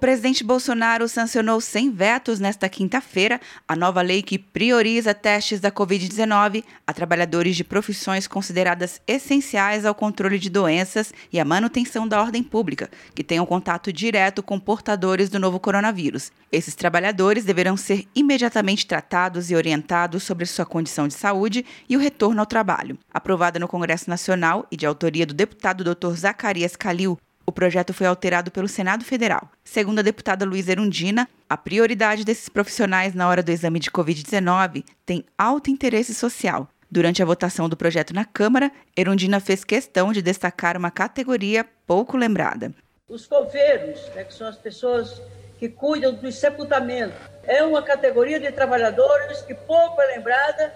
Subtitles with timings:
[0.00, 6.64] presidente Bolsonaro sancionou sem vetos nesta quinta-feira a nova lei que prioriza testes da Covid-19
[6.86, 12.42] a trabalhadores de profissões consideradas essenciais ao controle de doenças e à manutenção da ordem
[12.42, 16.32] pública, que tenham contato direto com portadores do novo coronavírus.
[16.50, 22.00] Esses trabalhadores deverão ser imediatamente tratados e orientados sobre sua condição de saúde e o
[22.00, 22.98] retorno ao trabalho.
[23.12, 26.14] Aprovada no Congresso Nacional e de autoria do deputado Dr.
[26.14, 27.18] Zacarias Calil,
[27.50, 29.50] o projeto foi alterado pelo Senado Federal.
[29.64, 34.84] Segundo a deputada Luísa Erundina, a prioridade desses profissionais na hora do exame de Covid-19
[35.04, 36.68] tem alto interesse social.
[36.88, 42.16] Durante a votação do projeto na Câmara, Erundina fez questão de destacar uma categoria pouco
[42.16, 42.72] lembrada.
[43.08, 45.20] Os coveiros, né, que são as pessoas
[45.58, 50.72] que cuidam do sepultamento, é uma categoria de trabalhadores que pouco é lembrada,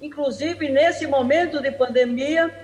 [0.00, 2.63] inclusive nesse momento de pandemia,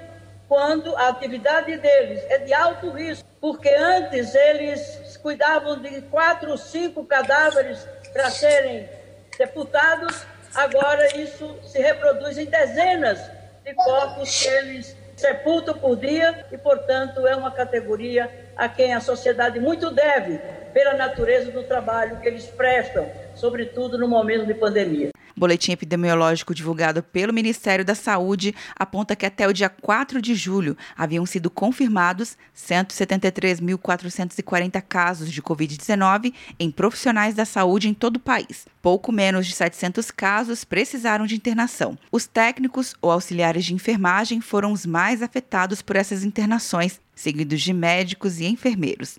[0.50, 6.58] quando a atividade deles é de alto risco, porque antes eles cuidavam de quatro ou
[6.58, 8.88] cinco cadáveres para serem
[9.36, 13.20] sepultados, agora isso se reproduz em dezenas
[13.64, 18.98] de corpos que eles sepultam por dia e, portanto, é uma categoria a quem a
[18.98, 20.38] sociedade muito deve
[20.74, 25.10] pela natureza do trabalho que eles prestam, sobretudo no momento de pandemia.
[25.40, 30.76] Boletim epidemiológico divulgado pelo Ministério da Saúde aponta que até o dia 4 de julho
[30.94, 38.66] haviam sido confirmados 173.440 casos de Covid-19 em profissionais da saúde em todo o país.
[38.82, 41.96] Pouco menos de 700 casos precisaram de internação.
[42.12, 47.72] Os técnicos ou auxiliares de enfermagem foram os mais afetados por essas internações, seguidos de
[47.72, 49.18] médicos e enfermeiros.